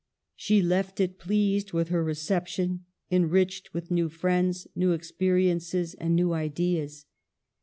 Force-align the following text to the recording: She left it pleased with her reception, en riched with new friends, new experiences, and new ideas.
She 0.35 0.63
left 0.63 0.99
it 0.99 1.19
pleased 1.19 1.73
with 1.73 1.89
her 1.89 2.03
reception, 2.03 2.85
en 3.11 3.29
riched 3.29 3.71
with 3.71 3.91
new 3.91 4.09
friends, 4.09 4.65
new 4.75 4.93
experiences, 4.93 5.93
and 5.93 6.15
new 6.15 6.33
ideas. 6.33 7.05